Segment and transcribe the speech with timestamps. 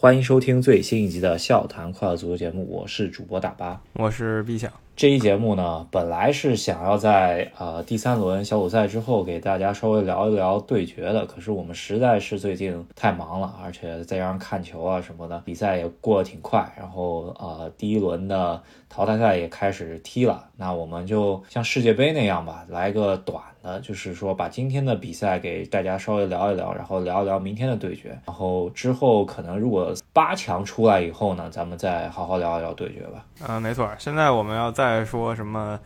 [0.00, 4.72] 欢迎收听最新一集的《笑谈快乐足球》节目，我是主播大巴，我是毕想。
[4.98, 23.40] 这一节目呢，本来是想要在呃第三轮小组赛之后给大家稍微聊一聊对决的，可是我们实在是最近太忙了，而且再加上看球啊什么的，比赛也过得挺快，然后呃第一轮的淘汰赛也开始踢了，那我们就像世界杯那样吧，来个短。
[23.60, 33.26] 的，就是说把今天的比赛给大家稍微聊一聊，然后聊一聊明天的对决，然后之后可能如果八强出来以后呢，咱们再好好聊一聊对决吧。
[33.48, 35.78] 嗯，没错，现在我们要在再说什么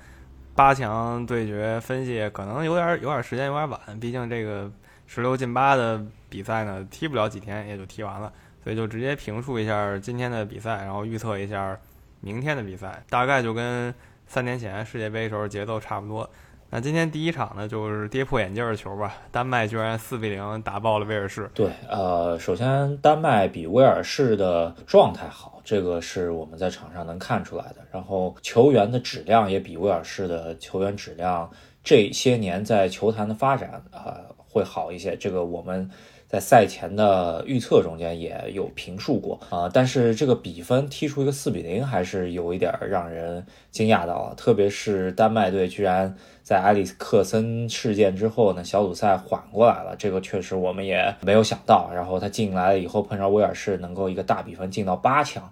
[0.55, 4.71] 八强对决分析，可能有点有点时间有点晚，毕竟这个
[5.07, 11.77] 十六进八的比赛呢，踢不了几天也就踢完了，所以就直接评述一下今天的比赛，然后预测一下
[12.21, 13.93] 明天的比赛，大概就跟
[14.29, 16.29] 三年前世界杯时候节奏差不多。
[16.75, 19.15] 那今天第一场呢，就是跌破眼镜的球吧。
[19.31, 21.51] 丹麦居然四比零打爆了威尔士。
[21.53, 27.77] 对，呃，首先丹麦比威尔士的状态好，这个是我们在场上能看出来的。
[27.91, 31.51] 然后球员的质量也比威尔士的球员质量
[31.85, 35.15] 这些年在球坛的发展啊会好一些。
[35.15, 35.91] 这个我们。
[36.33, 44.35] 在赛前的预测中间也有评述过啊，但是这个比分踢出一个四比零，还是有一点让人惊讶到了。
[44.35, 51.91] 特别是丹麦队居然在埃里克森事件之后呢，小组赛缓过来了，这个确实我们也没有想到。
[51.95, 55.51] 然后他进来了以后碰上威尔士，能够一个大比分进到八强，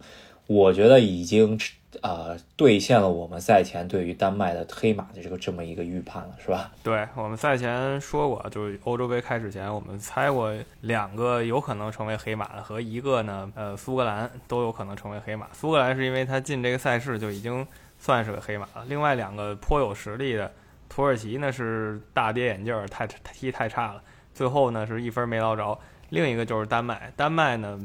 [0.50, 1.56] 我觉得已经。
[2.02, 6.70] 呃，兑现了我们赛前对于丹麦的黑马的这个这么一个预判了，是吧？
[6.84, 15.48] 对我们赛前说过，就是欧洲杯开始前，我们猜过两个有可能成为黑马的和一个呢，呃，苏格兰都有可能成为黑马。
[15.52, 17.66] 苏格兰是因为他进这个赛事就已经
[17.98, 18.84] 算是个黑马了。
[18.86, 20.50] 另外两个颇有实力的，
[20.88, 24.00] 土耳其呢是大跌眼镜，太踢太差了，
[24.32, 25.76] 最后呢是一分没捞着。
[26.10, 27.80] 另一个就是丹麦，丹麦呢。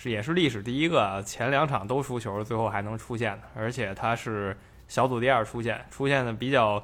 [0.00, 6.80] 是也是历史第一个前两场都输球，最后还能出现的，而且他是小组第二出现，出现的比较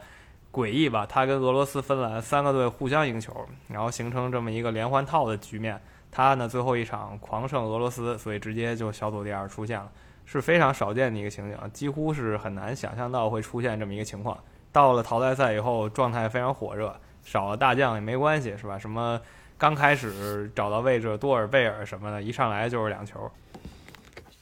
[0.53, 1.07] 诡异吧？
[1.07, 5.81] 他跟俄罗斯、芬兰三个队互相赢球，然后形成这么一个连环套的局面。
[6.11, 9.89] 他呢最后一场狂胜俄罗斯，所以直接就小组第二出现了，
[10.25, 14.37] 是非常少见的一个情景，几乎是很难想象到会出现这么一个情况。
[14.73, 18.77] 到了淘汰赛以后，状态非常火热，少了大将也没关系，是吧？
[18.77, 19.21] 什么？
[19.57, 23.31] 刚开始找到位置，多尔贝尔什么的，一上来就是两球。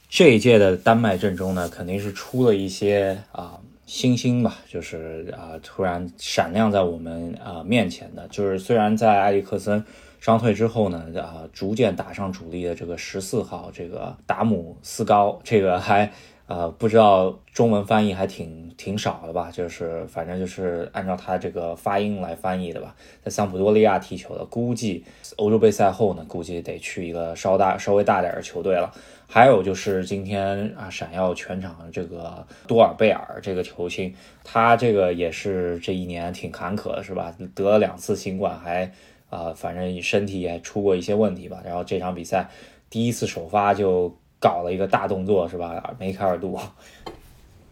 [0.09, 8.27] 这一届的丹麦阵中呢，肯定是出了一些啊新星吧，就是啊突然闪亮在我们啊面前的。
[8.27, 9.83] 就是虽然在埃里克森
[10.19, 16.11] 伤退之后呢，啊逐渐打上主力的这个十四号这个达姆斯高，这个还。
[16.53, 19.49] 呃，不知道中文翻译还挺挺少的吧？
[19.51, 22.95] 就是反正就是按照他这个发音来翻译的吧。
[23.23, 25.03] 在桑普多利亚踢球的，估计
[25.37, 28.93] 欧洲杯赛后呢，估计得去一个稍大稍微大点的球队了。
[29.27, 34.13] 还有就是今天啊，闪耀全场的这个多尔贝尔这个球星，
[34.43, 37.35] 他这个也是这一年挺坎坷的，是吧？
[37.55, 38.91] 得了两次新冠，还
[39.31, 41.63] 啊，反正身体也出过一些问题吧。
[41.65, 42.47] 然后这场比赛
[42.91, 44.15] 第一次首发就。
[44.43, 45.95] 搞了一个大动作是吧？
[45.97, 46.59] 梅开二度。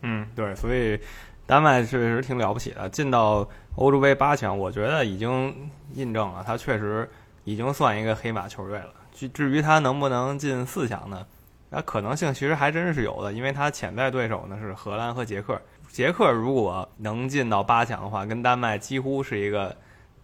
[0.03, 0.97] 嗯，对，所以
[1.45, 3.45] 丹麦确实挺了不起的，进到
[3.75, 7.09] 欧洲杯八强，我觉得已经印证了他确实
[7.43, 8.93] 已经算一个黑马球队了。
[9.13, 11.27] 至至于他能不能进四强呢？
[11.69, 15.61] 那可能性其实还真是有的，因为他潜在对手呢是荷兰和捷克。
[15.89, 19.75] 捷克如果能进到八强的话，跟丹麦几乎是一个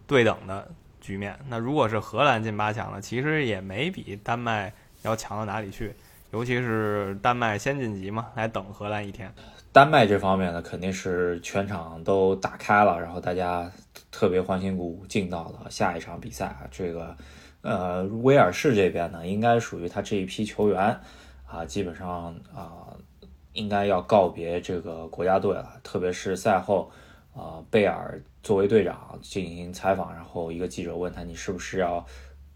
[0.08, 0.66] 对等的
[1.02, 1.38] 局面。
[1.50, 5.94] 那如果是荷兰进八强了，其实也没比丹麦要强到哪里去。
[6.32, 9.34] 尤其是丹麦先晋级嘛，来等荷兰一天。
[9.72, 13.72] 丹麦这方面呢，肯定是全场都打开了，然后大家
[14.12, 16.68] 特别欢欣鼓舞，进到了下一场比赛啊。
[16.70, 17.16] 这个，
[17.62, 21.00] 呃，威尔士这边呢，应该属于他这一批球员
[21.46, 22.92] 啊，基本上啊，
[23.54, 25.80] 应该要告别这个国家队了。
[25.82, 26.92] 特别是赛后，
[27.34, 32.06] 啊，贝尔作为队长进行采访，然后一个记者问他：“你是不是要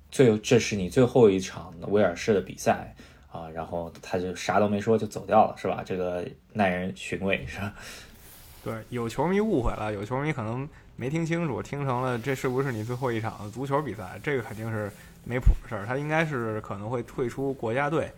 [0.09, 2.94] 最这是你最后一场威尔士的比赛？”
[3.31, 5.82] 啊，然后他就啥都没说就走掉了，是吧？
[5.85, 6.23] 这个
[6.53, 7.73] 耐人寻味，是吧？
[8.64, 14.20] 对，有球迷误会了，有球迷可能没听清楚，听成了这是不是你最后一场足球比赛？
[14.22, 14.91] 这个肯定是
[15.23, 18.11] 没谱的事儿，他应该是可能会退出国家队，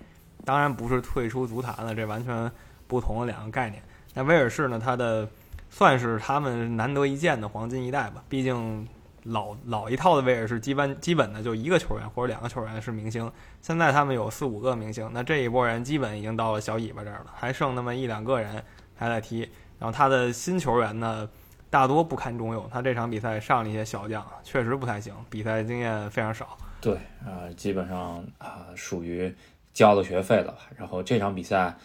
[0.44, 2.52] 当然不是退出足坛了，这完全
[2.88, 3.82] 不同的两个概念。
[4.14, 4.80] 那威尔士呢？
[4.80, 5.28] 他的
[5.70, 8.88] 算是他们难得一见的黄金一代吧，毕竟。
[9.24, 13.32] 老老一套的位置是基本基本的就一个球员或者两个球员是明星，
[13.62, 18.64] 现在他们有四五个明星，那这一波人基本已经到了小尾巴这儿了，还剩那么一两个人
[18.96, 19.50] 还在踢。
[19.80, 21.30] 然后他的新球员呢，
[21.70, 26.58] 大多不堪重用，他这场比赛上了一些小将，确实不太行，比赛经验非常少。
[26.80, 29.34] 对，啊，基本上啊，属于
[29.74, 30.60] 交了学费了吧。
[30.78, 31.76] 然后这场比赛，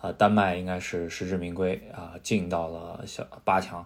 [0.00, 3.84] 呃，丹麦应该是实至名归啊，进到了小八强。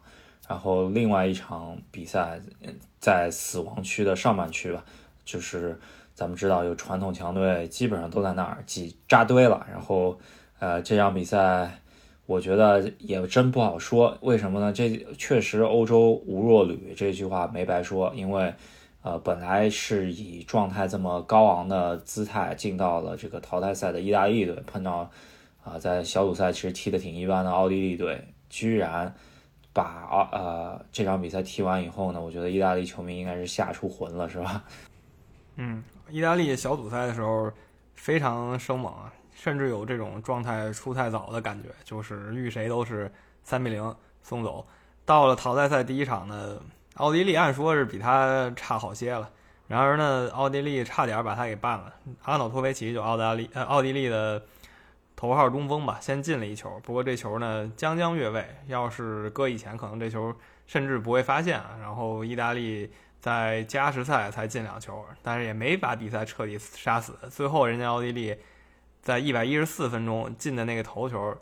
[0.48, 2.40] 然后另外一场比赛
[3.00, 4.84] 在死亡区的上半区吧，
[5.24, 5.78] 就是
[6.14, 9.66] 咱们知道有传统强队基本上都在那儿挤扎堆了。
[9.70, 10.18] 然后，
[10.58, 11.78] 呃，这场比赛
[12.26, 14.72] 我觉得也真不好说，为什么呢？
[14.72, 18.52] 这确实欧洲无弱旅这句话没白说，因为。
[19.04, 25.10] 呃，本来是以状态这么高昂的姿态进到了这个淘汰赛的意大利队，碰到
[25.64, 29.12] 啊，在小组赛其实踢得挺一般的奥地利队，居然
[29.72, 34.62] 把啊呃这场比赛踢完以后呢，我觉得意大利球迷应该是吓出魂了，是吧？
[35.56, 37.50] 嗯，意大利小组赛的时候
[37.94, 43.10] 非常生猛啊，甚至有这种状态出太早的感觉，就是遇谁都是
[43.44, 44.66] 三比零送走。
[45.04, 46.58] 到了淘汰赛第一场呢。
[46.96, 49.30] 奥地利按说是比他差好些了，
[49.66, 51.90] 然而呢，奥地利差点把他给办了。
[52.24, 54.42] 阿瑙托维奇就奥大利呃奥地利的
[55.22, 60.34] 头号中锋吧，先进了一球，不过这球呢将将越位，要是搁以前，可能这球
[60.66, 61.76] 甚至不会发现啊。
[61.80, 62.90] 然后意大利
[63.20, 67.16] 在加时赛才进两球，但是也没把比赛彻底杀死。
[67.30, 68.36] 最后人家奥地利
[69.00, 71.32] 在一百一十四分钟进的那个头球，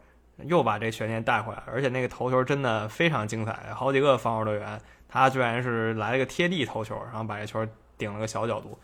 [0.44, 4.78] 又把这悬念带回来，而且那个头球真的非常精彩，好几个防守队员。
[5.08, 7.66] 他居然是来了个贴地头球，然后把这球
[7.96, 8.78] 顶了个小角度。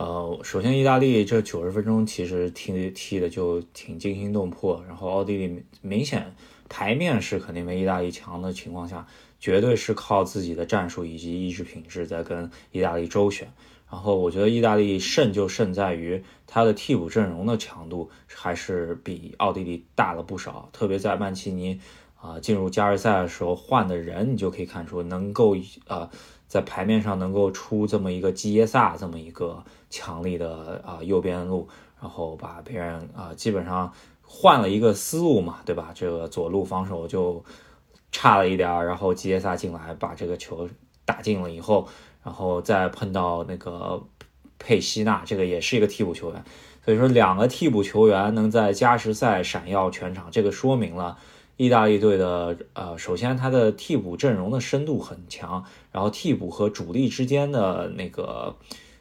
[0.00, 6.34] 呃，首先意大利这九十分钟其实踢踢的就挺惊心动魄，然后奥地利明显
[6.70, 9.06] 牌面是肯定没意大利强的情况下，
[9.38, 13.52] 绝对是靠自己的战术以及意志品质在跟意大利周旋。
[13.90, 21.78] 然后我觉得意大利胜就胜在于他的替补阵容的强度还是比奥地利大了不少，特别在曼奇尼。
[22.22, 25.56] 啊，进入加时赛的时候换的人，你就可以看出能够
[25.86, 26.10] 啊，
[26.50, 31.68] 在牌面上能够出这么一个基耶萨这么一个强力的啊右边路，
[32.00, 35.92] 然后把别人啊基本上换了一个思路嘛，对吧？
[35.94, 37.44] 这个左路防守就
[38.10, 40.68] 差了一点儿，然后基耶萨进来把这个球
[41.04, 41.86] 打进了以后，
[42.24, 44.02] 然后再碰到那个
[44.58, 46.44] 佩西纳，这个也是一个替补球员，
[46.84, 51.16] 所以说两个替补球员能在加时赛闪耀全场，这个说明了。
[51.60, 55.62] 意大利队的呃，首先他的替补阵容的深度很强，
[55.92, 58.56] 然后替补和主力之间的那个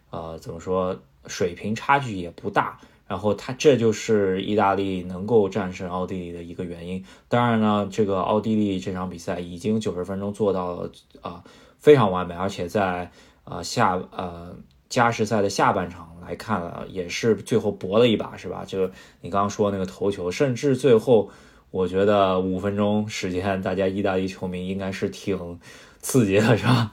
[0.10, 2.78] 呃怎么说水平差距也不大，
[3.08, 7.02] 然后他这就是意大利能够战胜奥地利的一个原因。
[7.30, 10.92] 当然呢，这个奥地利这场比赛已经九十分钟做到了
[11.22, 11.42] 啊
[11.78, 13.10] 非常完美，而且在
[13.46, 14.54] 呃下呃
[14.90, 18.66] 加时赛的下半场来看了，也是最后搏了一把，是吧？
[18.68, 18.86] 就
[19.22, 21.32] 你刚刚说那个头球，甚至最后。
[21.72, 25.60] 我觉得五分钟时间，大家意大利球迷应该是挺
[26.00, 26.92] 刺激的，是吧？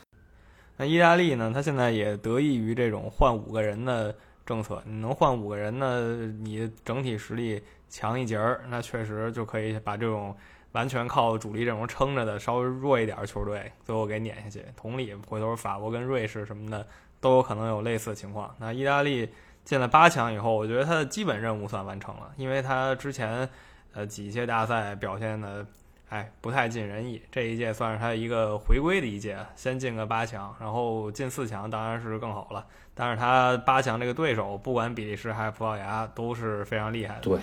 [0.78, 1.50] 那意大利呢？
[1.52, 4.14] 他现在也得益于这种换五个人的
[4.46, 4.82] 政策。
[4.86, 6.16] 你能换五个人呢？
[6.40, 7.60] 你整体实力
[7.90, 10.34] 强一截儿，那确实就可以把这种
[10.72, 14.64] 完全靠主力阵容撑着的稍微弱一点的球队最后给撵下去。
[14.74, 16.86] 同理，回头法国跟瑞士什么的
[17.20, 18.54] 都有可能有类似的情况。
[18.58, 19.28] 那意大利
[19.64, 23.46] 进了八强以后，我觉得他的基本任务算完成了，因为他之前。
[23.92, 25.66] 呃，几届大赛表现的，
[26.08, 27.20] 哎，不太尽人意。
[27.30, 32.64] 这一届算是他一个回归的一届，先进个八强，然后进四强当然是更好了。
[32.94, 37.20] 但是他八强这个对手，不管比利时还是葡萄牙，都是非常厉害的。
[37.22, 37.38] 对，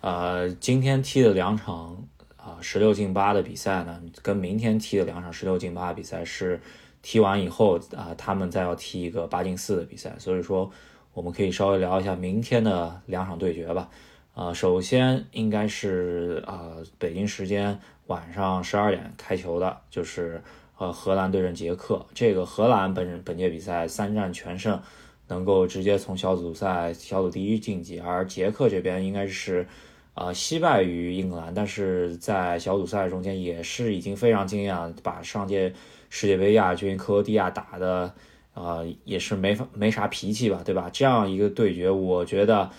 [0.00, 1.96] 呃，今天踢的两场
[2.36, 6.60] 啊十六进八的比赛呢，跟明天踢的两场十六进八的比赛是
[7.02, 10.12] 踢完以后啊，他们再要踢一个八进四的比赛。
[10.18, 10.70] 所以说，
[11.14, 13.88] 我们可以稍微聊一下明天的两场对决吧。
[14.36, 20.42] 呃，首先应该是呃北京时间晚上十二点开球的，就是
[20.76, 22.04] 呃荷兰对阵捷克。
[22.12, 24.78] 这个荷兰本本届比赛三战全胜，
[25.28, 27.98] 能够直接从小组赛小组第一晋级。
[27.98, 29.66] 而捷克这边应该是
[30.12, 35.72] 呃惜败于英格兰，但是在小组赛中间也是已经非常惊艳，把上届
[36.10, 38.12] 世界杯亚军克罗地亚打的
[38.52, 40.90] 呃也是没法没啥脾气吧，对吧？
[40.92, 42.70] 这样一个对决，我觉得。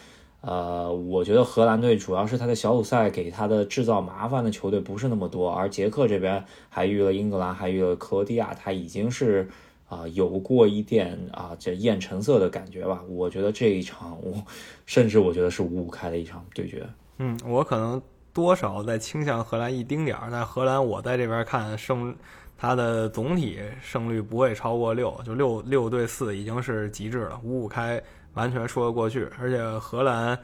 [0.48, 9.46] 呃，我觉得荷兰队主要是他的小组赛给他的制造麻烦的球队不是那么多，而捷克这边还遇了英格兰，还遇了克罗地亚，他已经是
[9.90, 13.04] 啊有过一点啊这艳橙色的感觉吧。
[13.10, 14.42] 我觉得这一场，我
[14.86, 16.88] 甚至我觉得是五五开的一场对决。
[17.18, 18.02] 嗯，我可能
[18.32, 22.16] 多少在倾向荷兰一丁点儿，但荷兰我在这边看胜，
[22.58, 28.02] 他的总体胜率不会超过六，就六六对四已经是极致了，五五开。
[28.38, 30.38] 完全说得过去，而且荷兰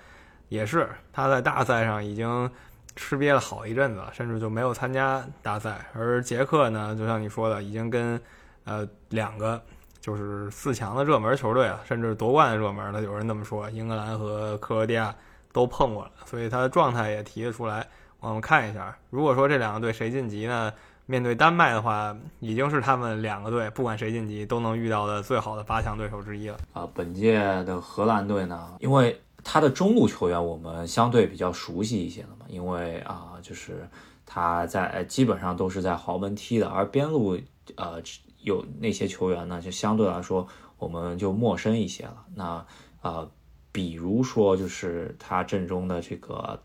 [0.49, 2.49] 也是他在大赛上已经
[2.95, 5.85] 吃瘪了好一阵子了，甚至就没有参加大赛。
[5.93, 8.19] 而捷克呢，就像你说的，已经跟
[8.63, 9.61] 呃两个
[10.01, 15.13] 就是四强的热门球队啊，甚至夺冠的热门的，有人这么说，英格兰和克罗地亚
[15.51, 17.87] 都碰过了，所以他的状态也提得出来。
[18.19, 20.73] 我们看一下，如果说这两个队谁晋级呢？
[21.05, 26.57] 面对丹麦的话，已经是他们两个队不管谁晋级都能遇到的最好的八强对手之一了。
[26.71, 33.85] 啊，本届的荷兰队呢，因为他的中路球员我们相对比较熟悉一些了嘛，因为啊，就是
[34.25, 37.37] 他在基本上都是在豪门踢的，而边路
[37.75, 38.01] 呃
[38.41, 42.25] 有那些球员呢，就相对来说我们就陌生一些了。
[42.33, 42.65] 那
[43.01, 43.27] 啊，
[43.73, 46.57] 比如说就是他阵中的这个。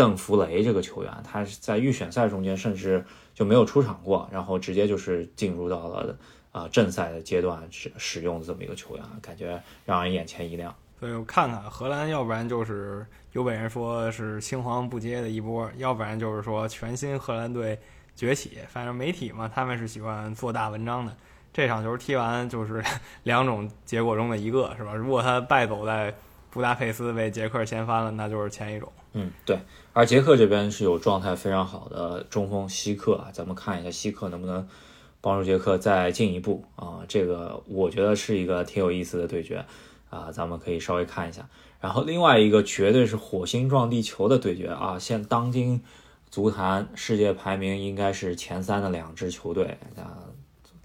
[0.00, 3.04] 邓弗雷这个球员，他是在预选赛中间甚至
[3.34, 6.16] 就没有出场过，然后直接就是进入到了
[6.52, 10.74] 啊正赛的阶段使使用的这么一个球员，感觉让人眼前一亮。
[10.98, 17.78] 所以我看看荷兰，要不然就是有本人说是青黄不接的一波，要不然就是说全新荷兰队
[18.16, 18.56] 崛起。
[18.70, 21.14] 反正媒体嘛，他们是喜欢做大文章的。
[21.52, 22.82] 这场球踢完就是
[23.24, 24.94] 两种结果中的一个，是吧？
[24.94, 26.14] 如果他败走在
[26.50, 28.90] 布达佩斯为捷克掀翻了，那就是前一种。
[29.12, 29.58] 嗯，对。
[29.92, 34.68] 而捷克这边是有状态非常好的中锋希克啊，咱们看一下希克能不能
[35.20, 37.00] 帮助捷克再进一步啊？
[37.08, 39.64] 这个我觉得是一个挺有意思的对决
[40.10, 41.48] 啊，咱们可以稍微看一下。
[41.80, 45.82] 然后另外一个绝对是火星撞地球的对决啊，现当今
[46.30, 50.22] 足坛世界排名应该是前三的两支球队啊，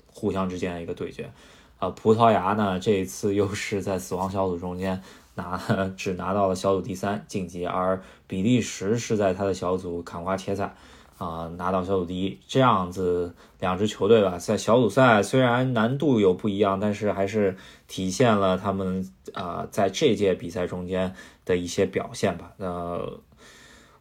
[0.07, 1.31] 互相之间的一个对决
[1.77, 1.89] 啊。
[1.89, 5.01] 葡萄牙呢这一次又是在死亡小组中间。
[5.35, 5.61] 拿
[5.95, 10.75] 只拿到了小组第三晋级，而比利时是在他的小组砍瓜切菜，
[11.17, 12.39] 啊拿到小组第一。
[12.47, 17.55] 这样子两支球队吧，在小组赛虽然难度有不一样，但是还是
[17.87, 21.13] 体现了他们啊在这届比赛中间
[21.45, 22.53] 的一些表现吧。
[22.57, 23.19] 呃，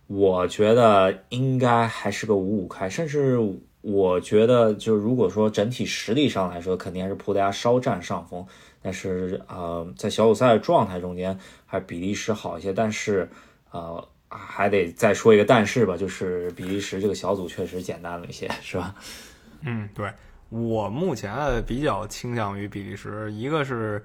[0.06, 3.38] 我觉得应该还是个五五开，甚至
[3.80, 8.46] 我觉得就如果说整体实力上来说，肯定还是葡萄牙稍占上风。
[8.86, 12.70] 但是呃，在小组赛的状态中间，还是比利时好一些。
[12.70, 13.26] 但是，
[13.70, 18.94] 呃，还得再说一个但是吧，就是比利时这个小组确实简单了一些，是吧？
[19.62, 20.12] 嗯，对
[20.50, 21.34] 我目前
[21.66, 23.32] 比较倾向于比利时。
[23.32, 24.04] 一个是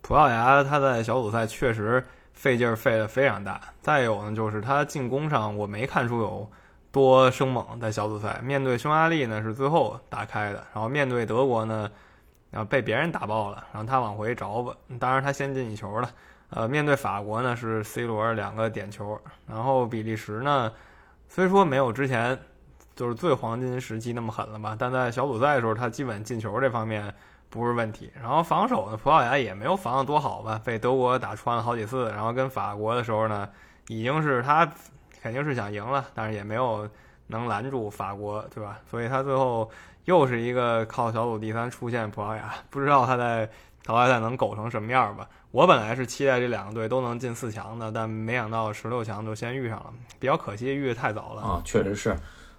[0.00, 3.60] 葡萄牙，他在小组赛确实费劲儿费的非常大。
[3.82, 6.48] 再有呢，就是他进攻上我没看出有
[6.92, 7.80] 多生猛。
[7.80, 10.64] 在小组赛面对匈牙利呢，是最后打开的。
[10.72, 11.90] 然后面对德国呢。
[12.50, 14.74] 然后被别人打爆了，然后他往回找吧。
[14.98, 16.10] 当然他先进一球了。
[16.50, 20.72] 呃，面对法国呢是 C 罗两个点球，然后比利时呢
[21.28, 22.36] 虽说没有之前
[22.96, 27.14] 就是最黄金时期那么狠了吧，但在小组赛的时候他基本进球这方面
[27.48, 28.12] 不是问题。
[28.20, 32.10] 然后防守呢，葡萄牙也没有防的多好吧，被德国打穿了好几次。
[32.10, 33.48] 然后跟法国的时候呢，
[33.86, 34.68] 已经是他
[35.22, 36.90] 肯定是想赢了，但是也没有
[37.30, 38.78] 能拦住法国，对吧？
[38.90, 39.70] 所以他最后。
[40.06, 43.48] 又是一个靠小组第三出现葡萄牙，不知道他在
[43.84, 45.28] 淘汰赛能苟成什么样吧？
[45.52, 51.62] 我本来是期待这两个队都能进四强的，但没想到十六强就先遇上了，比较可惜，遇的太早了啊！
[51.66, 52.16] 确实是，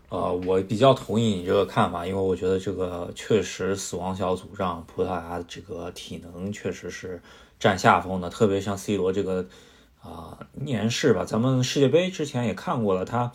[0.10, 7.22] 呃，我比较同意你这个看法，因为我觉得这个确实死亡小组让葡萄牙这个体能确实是
[7.60, 9.46] 占下风的，特别像 C 罗这个
[10.02, 13.32] 啊年事吧，咱们世界杯之前也看过了，他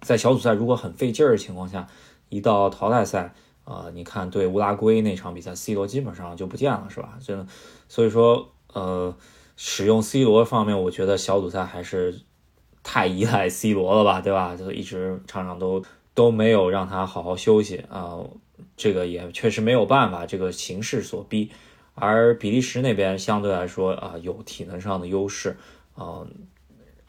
[0.00, 1.86] 在小组赛如果很费劲儿的情况下。
[2.32, 7.18] 一到淘汰赛，呃，你看对乌拉圭那场比赛，C 罗基本上就不见了，是吧？
[7.20, 7.44] 真的，
[7.88, 9.12] 所以说，呃，
[9.56, 12.20] 使用 C 罗方面，我觉得小组赛还是
[12.84, 14.54] 太依赖 C 罗了吧，对吧？
[14.54, 15.82] 就一直场场都
[16.14, 18.20] 都没有让他好好休息啊，
[18.76, 21.50] 这个也确实没有办法，这个形势所逼。
[21.96, 25.56] 而比利时那边相对来说啊，有体能上的优势，
[25.96, 26.24] 啊。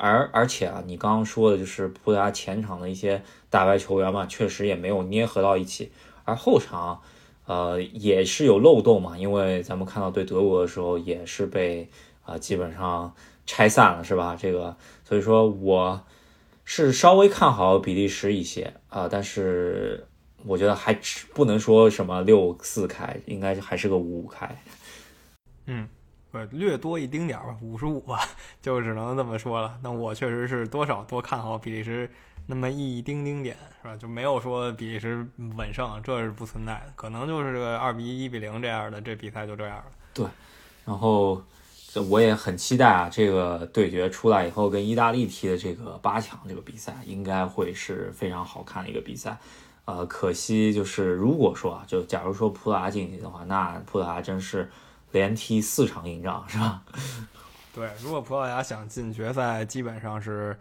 [0.03, 5.91] 而而且啊，你刚刚说的就是葡萄牙前场的一些大牌球员嘛，确实也没有捏合到一起。
[6.23, 6.99] 而后场，
[7.45, 11.87] 呃，也是有漏洞嘛，因为咱们看到对德国的时候也是被
[12.23, 13.13] 啊基本上
[13.45, 14.35] 拆散了，是吧？
[14.35, 16.01] 这个，所以说我
[16.65, 20.07] 是稍微看好比利时一些啊，但是
[20.47, 20.97] 我觉得还
[21.35, 24.63] 不能说什么六四开，应该还是个五五开。
[25.67, 25.87] 嗯。
[26.31, 28.21] 不略多一丁点儿吧，五十五吧，
[28.61, 29.77] 就只能这么说了。
[29.83, 32.09] 那我确实是多少多看好比利时
[32.47, 33.97] 那么一丁丁点，是吧？
[33.97, 36.93] 就没有说比利时稳胜，这是不存在的。
[36.95, 39.85] 可能就是个二比一、一比零这样的，这比赛就这样了。
[40.13, 40.25] 对，
[40.85, 41.43] 然后
[42.09, 49.37] 我也很期待啊，这个对决出来以后跟意大利踢的这个八强这个比赛，应该会是非常好看的一个比赛。
[49.83, 54.71] 呃，可惜就是如果说啊，就假如说葡萄牙晋级的话，那葡萄牙真是。
[55.11, 56.81] 连踢四场硬仗是吧？
[57.73, 60.57] 对，如果葡萄牙想进决赛，基本上是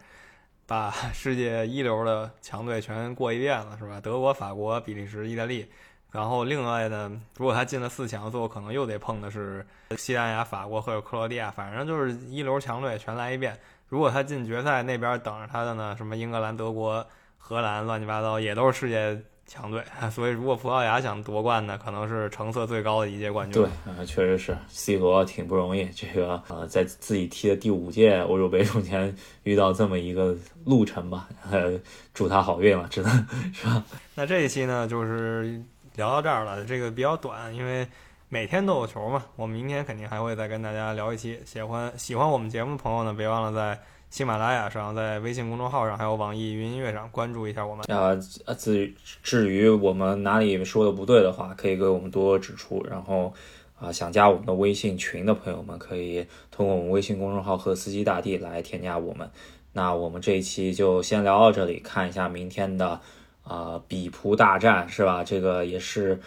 [0.65, 3.99] 把 世界一流的强队全过一遍了，是吧？
[3.99, 5.69] 德国、法国、比利时、意大利
[6.11, 9.65] 然后另外呢，如果他进了四强，最后可能又得碰的是
[9.97, 13.57] 西班牙、法国或者克罗地亚，反正就是一流强队全来一遍。
[13.87, 17.05] 如果他进决赛，那边等着他的呢，什么英格兰、德国、
[17.37, 19.21] 荷兰，乱七八糟也都是世界。
[19.51, 23.61] 强队， 所以如果葡萄牙想夺冠呢，可能是成色最高的一届冠军。
[23.61, 31.77] 对，啊，确实是 C 罗挺不容易，这个呃，在自己踢的第五届欧洲杯中间遇到这么一个路程吧，呃，
[32.13, 33.11] 祝他好运了，只能
[33.53, 33.83] 是吧？
[34.15, 35.61] 那这一期呢，就是
[35.97, 37.85] 聊到这儿了，这个比较短，因为
[38.29, 39.25] 每天都有球嘛。
[39.35, 41.37] 我们明天肯定还会再跟大家聊一期。
[41.45, 43.81] 喜欢喜欢我们节目的朋友呢，别忘了在。
[44.11, 47.85] 喜马拉雅上，在微信公众号上，还有网易云音乐上关注一下我们。
[47.87, 48.13] 啊，
[48.57, 52.85] 至至于我们哪里说的不对的话，可以给我们多指出。
[52.89, 53.33] 然后
[53.79, 59.31] 啊，想加我们的微信群的朋友们，可以通过我们微信公众号“和司机大帝”来添加我们。
[59.71, 62.99] 那我们这一期就先聊到这里，看一下明天的
[63.43, 65.23] 啊比葡大战，是吧？
[65.23, 66.19] 这个也是。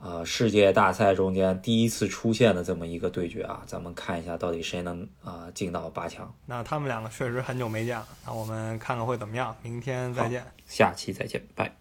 [0.00, 6.34] 啊，世界大赛中间第一次出现的这么一个对决啊，咱们看一下到底谁能啊进到八强。
[6.46, 9.54] 那他们两个确实很久没见了，那我们看看会怎么样。
[9.62, 11.80] 明天再见，下期再见，拜。